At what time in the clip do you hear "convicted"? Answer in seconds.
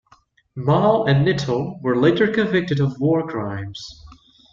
2.27-2.79